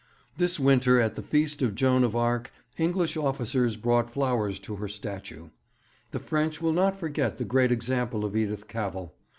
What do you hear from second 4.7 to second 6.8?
her statue. The French will